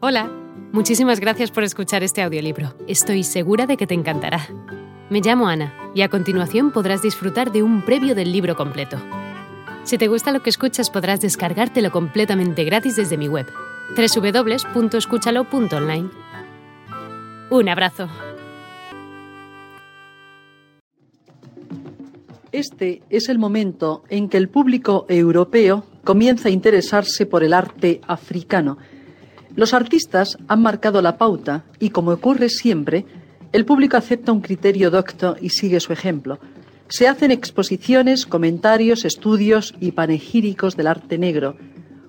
Hola, 0.00 0.30
muchísimas 0.70 1.18
gracias 1.18 1.50
por 1.50 1.64
escuchar 1.64 2.04
este 2.04 2.22
audiolibro. 2.22 2.72
Estoy 2.86 3.24
segura 3.24 3.66
de 3.66 3.76
que 3.76 3.88
te 3.88 3.94
encantará. 3.94 4.46
Me 5.10 5.20
llamo 5.20 5.48
Ana 5.48 5.74
y 5.92 6.02
a 6.02 6.08
continuación 6.08 6.70
podrás 6.70 7.02
disfrutar 7.02 7.50
de 7.50 7.64
un 7.64 7.84
previo 7.84 8.14
del 8.14 8.30
libro 8.30 8.54
completo. 8.54 8.96
Si 9.82 9.98
te 9.98 10.06
gusta 10.06 10.30
lo 10.30 10.40
que 10.40 10.50
escuchas 10.50 10.88
podrás 10.88 11.20
descargártelo 11.20 11.90
completamente 11.90 12.62
gratis 12.62 12.94
desde 12.94 13.16
mi 13.16 13.26
web, 13.26 13.46
www.escúchalo.online. 13.96 16.10
Un 17.50 17.68
abrazo. 17.68 18.08
Este 22.52 23.02
es 23.10 23.28
el 23.28 23.40
momento 23.40 24.04
en 24.10 24.28
que 24.28 24.36
el 24.36 24.48
público 24.48 25.06
europeo 25.08 25.84
comienza 26.04 26.50
a 26.50 26.52
interesarse 26.52 27.26
por 27.26 27.42
el 27.42 27.52
arte 27.52 28.00
africano 28.06 28.78
los 29.58 29.74
artistas 29.74 30.38
han 30.46 30.62
marcado 30.62 31.02
la 31.02 31.18
pauta 31.18 31.64
y, 31.80 31.90
como 31.90 32.12
ocurre 32.12 32.48
siempre, 32.48 33.04
el 33.52 33.64
público 33.64 33.96
acepta 33.96 34.30
un 34.30 34.40
criterio 34.40 34.88
docto 34.88 35.36
y 35.40 35.50
sigue 35.50 35.80
su 35.80 35.92
ejemplo. 35.92 36.38
Se 36.88 37.08
hacen 37.08 37.32
exposiciones, 37.32 38.24
comentarios, 38.24 39.04
estudios 39.04 39.74
y 39.80 39.90
panegíricos 39.90 40.76
del 40.76 40.86
arte 40.86 41.18
negro. 41.18 41.56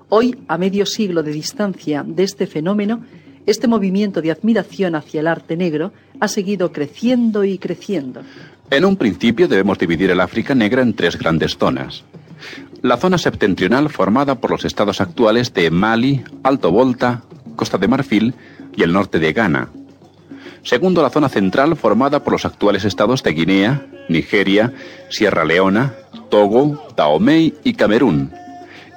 Hoy, 0.09 0.37
a 0.47 0.59
medio 0.59 0.85
siglo 0.85 1.23
de 1.23 1.31
distancia 1.31 2.03
de 2.05 2.21
este 2.21 2.45
fenómeno, 2.45 3.03
este 3.47 3.67
movimiento 3.67 4.21
de 4.21 4.29
admiración 4.29 4.93
hacia 4.93 5.21
el 5.21 5.27
arte 5.27 5.57
negro 5.57 5.91
ha 6.19 6.27
seguido 6.27 6.71
creciendo 6.71 7.45
y 7.45 7.57
creciendo. 7.57 8.21
En 8.69 8.85
un 8.85 8.95
principio 8.95 9.47
debemos 9.47 9.79
dividir 9.79 10.11
el 10.11 10.19
África 10.19 10.53
negra 10.53 10.83
en 10.83 10.93
tres 10.93 11.17
grandes 11.17 11.57
zonas. 11.57 12.03
La 12.83 12.97
zona 12.97 13.17
septentrional 13.17 13.89
formada 13.89 14.35
por 14.35 14.51
los 14.51 14.65
estados 14.65 15.01
actuales 15.01 15.51
de 15.55 15.71
Mali, 15.71 16.23
Alto 16.43 16.71
Volta, 16.71 17.23
Costa 17.59 17.77
de 17.77 17.89
Marfil 17.89 18.33
y 18.73 18.83
el 18.83 18.93
norte 18.93 19.19
de 19.19 19.33
Ghana. 19.33 19.67
Segundo, 20.63 21.01
la 21.01 21.09
zona 21.09 21.27
central 21.27 21.75
formada 21.75 22.23
por 22.23 22.31
los 22.31 22.45
actuales 22.45 22.85
estados 22.85 23.21
de 23.21 23.33
Guinea, 23.33 23.85
Nigeria, 24.07 24.71
Sierra 25.09 25.43
Leona, 25.43 25.93
Togo, 26.29 26.87
Dahomey 26.95 27.53
y 27.65 27.73
Camerún. 27.73 28.31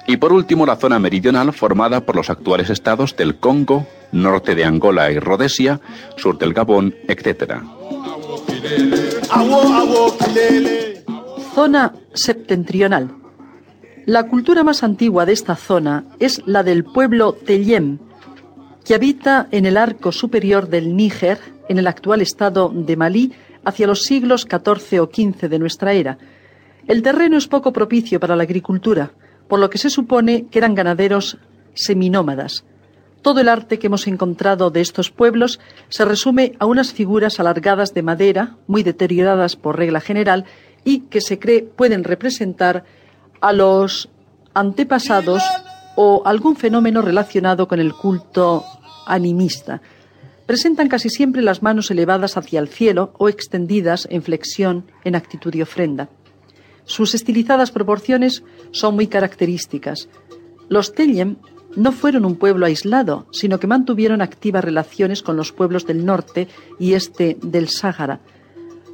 Y 0.07 0.15
por 0.15 0.31
último, 0.31 0.65
la 0.65 0.77
zona 0.77 0.97
meridional 0.97 1.51
formada 1.51 2.05
por 2.05 2.15
los 2.15 2.29
actuales 2.29 2.69
estados 2.69 3.17
del 3.17 3.35
Congo, 3.35 3.85
norte 4.13 4.55
de 4.55 4.63
Angola 4.63 5.11
y 5.11 5.19
Rhodesia, 5.19 5.81
sur 6.15 6.37
del 6.37 6.53
Gabón, 6.53 6.95
etc. 7.09 7.55
Zona 11.53 11.93
septentrional. 12.13 13.09
La 14.05 14.29
cultura 14.29 14.63
más 14.63 14.83
antigua 14.83 15.25
de 15.25 15.33
esta 15.33 15.57
zona 15.57 16.05
es 16.19 16.41
la 16.45 16.63
del 16.63 16.85
pueblo 16.85 17.33
Tellem, 17.33 17.99
que 18.85 18.95
habita 18.95 19.47
en 19.51 19.65
el 19.65 19.77
arco 19.77 20.11
superior 20.11 20.67
del 20.67 20.95
Níger, 20.95 21.39
en 21.69 21.79
el 21.79 21.87
actual 21.87 22.21
estado 22.21 22.69
de 22.73 22.95
Malí, 22.97 23.31
hacia 23.63 23.87
los 23.87 24.03
siglos 24.03 24.41
XIV 24.49 25.01
o 25.01 25.09
XV 25.11 25.49
de 25.49 25.59
nuestra 25.59 25.93
era. 25.93 26.17
El 26.87 27.01
terreno 27.01 27.37
es 27.37 27.47
poco 27.47 27.71
propicio 27.71 28.19
para 28.19 28.35
la 28.35 28.43
agricultura, 28.43 29.11
por 29.47 29.59
lo 29.59 29.69
que 29.69 29.77
se 29.77 29.89
supone 29.89 30.47
que 30.51 30.59
eran 30.59 30.75
ganaderos 30.75 31.37
seminómadas. 31.73 32.65
Todo 33.21 33.39
el 33.39 33.47
arte 33.47 33.79
que 33.79 33.87
hemos 33.87 34.05
encontrado 34.07 34.69
de 34.69 34.81
estos 34.81 35.09
pueblos 35.09 35.61
se 35.87 36.03
resume 36.03 36.53
a 36.59 36.65
unas 36.65 36.91
figuras 36.91 37.39
alargadas 37.39 37.93
de 37.93 38.03
madera, 38.03 38.57
muy 38.67 38.83
deterioradas 38.83 39.55
por 39.55 39.77
regla 39.77 40.01
general, 40.01 40.43
y 40.83 41.01
que 41.01 41.21
se 41.21 41.39
cree 41.39 41.61
pueden 41.61 42.03
representar 42.03 42.83
a 43.39 43.53
los 43.53 44.09
antepasados 44.53 45.41
o 45.95 46.23
algún 46.25 46.55
fenómeno 46.55 47.01
relacionado 47.01 47.67
con 47.67 47.79
el 47.79 47.93
culto 47.93 48.63
animista. 49.05 49.81
Presentan 50.45 50.89
casi 50.89 51.09
siempre 51.09 51.41
las 51.41 51.63
manos 51.63 51.89
elevadas 51.91 52.37
hacia 52.37 52.59
el 52.59 52.67
cielo 52.67 53.13
o 53.17 53.29
extendidas 53.29 54.07
en 54.11 54.23
flexión 54.23 54.85
en 55.03 55.15
actitud 55.15 55.51
de 55.51 55.63
ofrenda. 55.63 56.09
Sus 56.85 57.15
estilizadas 57.15 57.71
proporciones 57.71 58.43
son 58.71 58.95
muy 58.95 59.07
características. 59.07 60.09
Los 60.67 60.93
Tellem 60.93 61.37
no 61.75 61.91
fueron 61.91 62.25
un 62.25 62.35
pueblo 62.35 62.65
aislado, 62.65 63.25
sino 63.31 63.59
que 63.59 63.67
mantuvieron 63.67 64.21
activas 64.21 64.63
relaciones 64.63 65.23
con 65.23 65.37
los 65.37 65.51
pueblos 65.51 65.85
del 65.87 66.05
norte 66.05 66.47
y 66.79 66.93
este 66.93 67.37
del 67.41 67.69
Sáhara. 67.69 68.19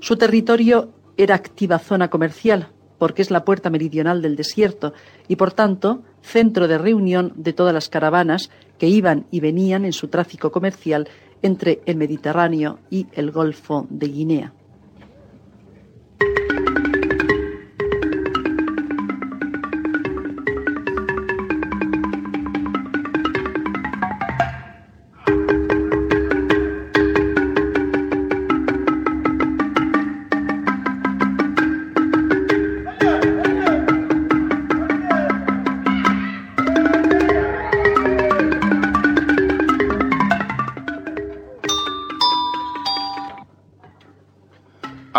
Su 0.01 0.17
territorio 0.17 0.93
era 1.17 1.35
activa 1.35 1.79
zona 1.79 2.09
comercial, 2.09 2.69
porque 2.97 3.21
es 3.21 3.31
la 3.31 3.43
puerta 3.43 3.69
meridional 3.69 4.21
del 4.21 4.35
desierto 4.35 4.93
y, 5.27 5.35
por 5.35 5.51
tanto, 5.51 6.03
centro 6.21 6.67
de 6.67 6.77
reunión 6.77 7.33
de 7.35 7.53
todas 7.53 7.73
las 7.73 7.89
caravanas 7.89 8.49
que 8.77 8.87
iban 8.87 9.25
y 9.31 9.39
venían 9.39 9.85
en 9.85 9.93
su 9.93 10.07
tráfico 10.07 10.51
comercial 10.51 11.07
entre 11.41 11.81
el 11.85 11.95
Mediterráneo 11.95 12.79
y 12.89 13.07
el 13.13 13.31
Golfo 13.31 13.87
de 13.89 14.07
Guinea. 14.07 14.53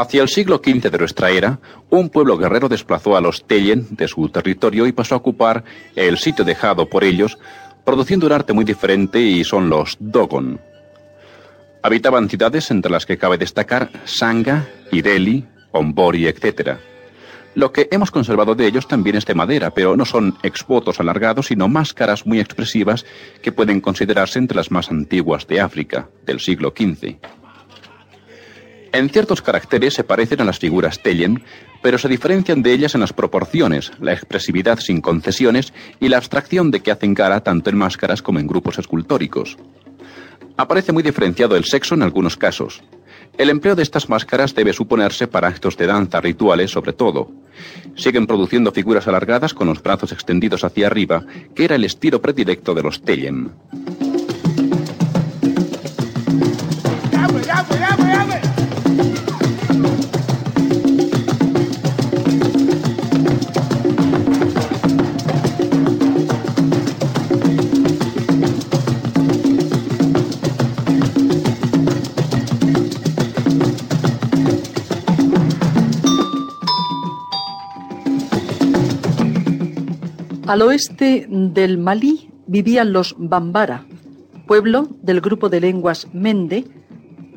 Hacia 0.00 0.22
el 0.22 0.30
siglo 0.30 0.62
XV 0.64 0.90
de 0.90 0.96
nuestra 0.96 1.28
era, 1.28 1.58
un 1.90 2.08
pueblo 2.08 2.38
guerrero 2.38 2.70
desplazó 2.70 3.18
a 3.18 3.20
los 3.20 3.44
Tellen 3.44 3.86
de 3.90 4.08
su 4.08 4.30
territorio 4.30 4.86
y 4.86 4.92
pasó 4.92 5.14
a 5.14 5.18
ocupar 5.18 5.62
el 5.94 6.16
sitio 6.16 6.42
dejado 6.42 6.88
por 6.88 7.04
ellos, 7.04 7.36
produciendo 7.84 8.24
un 8.24 8.32
arte 8.32 8.54
muy 8.54 8.64
diferente 8.64 9.20
y 9.20 9.44
son 9.44 9.68
los 9.68 9.98
Dogon. 10.00 10.58
Habitaban 11.82 12.30
ciudades 12.30 12.70
entre 12.70 12.90
las 12.90 13.04
que 13.04 13.18
cabe 13.18 13.36
destacar 13.36 13.90
Sanga, 14.06 14.70
Ideli, 14.90 15.46
Ombori, 15.72 16.28
etc. 16.28 16.78
Lo 17.54 17.70
que 17.70 17.86
hemos 17.90 18.10
conservado 18.10 18.54
de 18.54 18.66
ellos 18.66 18.88
también 18.88 19.16
es 19.16 19.26
de 19.26 19.34
madera, 19.34 19.70
pero 19.70 19.98
no 19.98 20.06
son 20.06 20.38
exvotos 20.42 20.98
alargados, 20.98 21.48
sino 21.48 21.68
máscaras 21.68 22.24
muy 22.24 22.40
expresivas 22.40 23.04
que 23.42 23.52
pueden 23.52 23.82
considerarse 23.82 24.38
entre 24.38 24.56
las 24.56 24.70
más 24.70 24.90
antiguas 24.90 25.46
de 25.46 25.60
África, 25.60 26.08
del 26.24 26.40
siglo 26.40 26.72
XV. 26.74 27.18
En 28.92 29.08
ciertos 29.08 29.40
caracteres 29.40 29.94
se 29.94 30.04
parecen 30.04 30.40
a 30.40 30.44
las 30.44 30.58
figuras 30.58 31.00
Tellen, 31.00 31.44
pero 31.80 31.96
se 31.96 32.08
diferencian 32.08 32.62
de 32.62 32.72
ellas 32.72 32.94
en 32.94 33.00
las 33.00 33.12
proporciones, 33.12 33.92
la 34.00 34.12
expresividad 34.12 34.80
sin 34.80 35.00
concesiones 35.00 35.72
y 36.00 36.08
la 36.08 36.16
abstracción 36.16 36.70
de 36.70 36.80
que 36.80 36.90
hacen 36.90 37.14
cara 37.14 37.40
tanto 37.40 37.70
en 37.70 37.78
máscaras 37.78 38.20
como 38.20 38.40
en 38.40 38.48
grupos 38.48 38.78
escultóricos. 38.78 39.56
Aparece 40.56 40.92
muy 40.92 41.02
diferenciado 41.02 41.56
el 41.56 41.64
sexo 41.64 41.94
en 41.94 42.02
algunos 42.02 42.36
casos. 42.36 42.82
El 43.38 43.48
empleo 43.48 43.76
de 43.76 43.82
estas 43.82 44.08
máscaras 44.08 44.54
debe 44.54 44.72
suponerse 44.72 45.28
para 45.28 45.48
actos 45.48 45.76
de 45.76 45.86
danza 45.86 46.20
rituales 46.20 46.72
sobre 46.72 46.92
todo. 46.92 47.30
Siguen 47.94 48.26
produciendo 48.26 48.72
figuras 48.72 49.06
alargadas 49.06 49.54
con 49.54 49.68
los 49.68 49.82
brazos 49.82 50.12
extendidos 50.12 50.64
hacia 50.64 50.88
arriba, 50.88 51.24
que 51.54 51.64
era 51.64 51.76
el 51.76 51.84
estilo 51.84 52.20
predilecto 52.20 52.74
de 52.74 52.82
los 52.82 53.02
Tellen. 53.02 53.52
Al 80.50 80.62
oeste 80.62 81.28
del 81.28 81.78
Malí 81.78 82.28
vivían 82.48 82.92
los 82.92 83.14
Bambara, 83.16 83.86
pueblo 84.48 84.88
del 85.00 85.20
grupo 85.20 85.48
de 85.48 85.60
lenguas 85.60 86.08
Mende, 86.12 86.64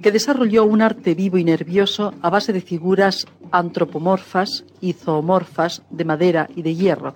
que 0.02 0.12
desarrolló 0.12 0.66
un 0.66 0.82
arte 0.82 1.14
vivo 1.14 1.38
y 1.38 1.44
nervioso 1.44 2.16
a 2.24 2.32
base 2.32 2.54
de 2.54 2.62
figuras 2.62 3.28
antropomorfas 3.52 4.66
y 4.82 4.94
zoomorfas 4.94 5.84
de 5.92 6.06
madera 6.06 6.50
y 6.56 6.64
de 6.64 6.74
hierro. 6.74 7.14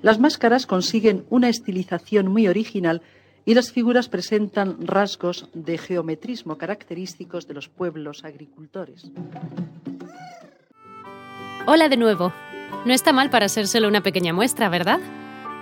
Las 0.00 0.18
máscaras 0.18 0.64
consiguen 0.64 1.26
una 1.28 1.50
estilización 1.50 2.28
muy 2.28 2.48
original 2.48 3.02
y 3.44 3.52
las 3.52 3.70
figuras 3.70 4.08
presentan 4.08 4.86
rasgos 4.86 5.50
de 5.52 5.76
geometrismo 5.76 6.56
característicos 6.56 7.46
de 7.46 7.52
los 7.52 7.68
pueblos 7.68 8.24
agricultores. 8.24 9.10
Hola 11.66 11.90
de 11.90 11.98
nuevo. 11.98 12.32
No 12.86 12.94
está 12.94 13.12
mal 13.12 13.28
para 13.28 13.50
ser 13.50 13.66
solo 13.66 13.86
una 13.86 14.02
pequeña 14.02 14.32
muestra, 14.32 14.70
¿verdad? 14.70 14.98